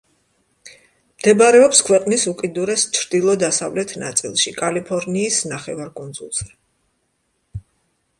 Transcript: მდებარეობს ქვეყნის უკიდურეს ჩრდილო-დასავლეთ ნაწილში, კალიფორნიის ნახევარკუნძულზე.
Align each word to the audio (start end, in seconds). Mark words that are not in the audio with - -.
მდებარეობს 1.17 1.81
ქვეყნის 1.89 2.23
უკიდურეს 2.31 2.85
ჩრდილო-დასავლეთ 2.97 3.93
ნაწილში, 4.05 4.53
კალიფორნიის 4.61 5.37
ნახევარკუნძულზე. 5.53 6.49